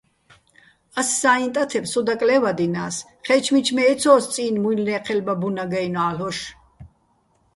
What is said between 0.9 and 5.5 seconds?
ას საჲჼ ტათებ სო დაკლე́ვადინა́ს, ჴე́ჩო̆ მიჩმე ეცო́ს წი́ნ მუჲლნე́ჴელბა